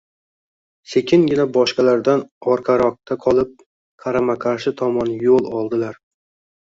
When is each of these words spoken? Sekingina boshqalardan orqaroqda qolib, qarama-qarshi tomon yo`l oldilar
Sekingina 0.91 1.43
boshqalardan 1.57 2.23
orqaroqda 2.53 3.17
qolib, 3.25 3.51
qarama-qarshi 4.05 4.73
tomon 4.81 5.13
yo`l 5.27 5.47
oldilar 5.61 6.01